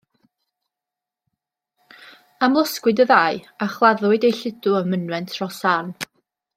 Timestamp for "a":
3.67-3.71